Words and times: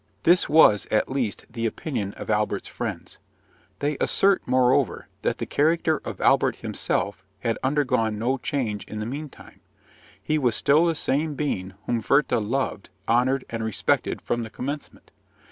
This 0.23 0.49
was, 0.49 0.87
at 0.89 1.11
least, 1.11 1.45
the 1.47 1.67
opinion 1.67 2.15
of 2.15 2.31
Albert's 2.31 2.67
friends. 2.67 3.19
They 3.77 3.97
assert, 4.01 4.41
moreover, 4.47 5.07
that 5.21 5.37
the 5.37 5.45
character 5.45 6.01
of 6.03 6.19
Albert 6.19 6.55
himself 6.55 7.23
had 7.41 7.59
undergone 7.61 8.17
no 8.17 8.39
change 8.39 8.83
in 8.85 8.99
the 8.99 9.05
meantime: 9.05 9.59
he 10.19 10.39
was 10.39 10.55
still 10.55 10.87
the 10.87 10.95
same 10.95 11.35
being 11.35 11.75
whom 11.85 11.97
Werther 12.09 12.37
had 12.37 12.45
loved, 12.45 12.89
honoured, 13.07 13.45
and 13.51 13.63
respected 13.63 14.23
from 14.23 14.41
the 14.41 14.49
commencement. 14.49 15.11